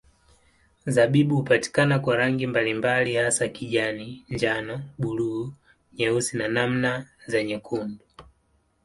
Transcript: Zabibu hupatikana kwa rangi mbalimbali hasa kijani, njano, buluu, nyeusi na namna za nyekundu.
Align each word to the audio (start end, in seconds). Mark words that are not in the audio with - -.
Zabibu 0.85 1.35
hupatikana 1.35 1.99
kwa 1.99 2.15
rangi 2.17 2.47
mbalimbali 2.47 3.15
hasa 3.15 3.47
kijani, 3.47 4.25
njano, 4.29 4.81
buluu, 4.97 5.53
nyeusi 5.93 6.37
na 6.37 6.47
namna 6.47 7.07
za 7.27 7.43
nyekundu. 7.43 8.05